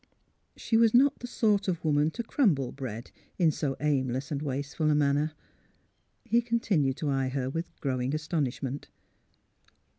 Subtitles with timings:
[0.55, 4.89] She was not the sort of woman to crumble bread in so aimless and wasteful
[4.89, 5.33] a manner.
[6.25, 8.87] He continued to eye her with growing astonishment.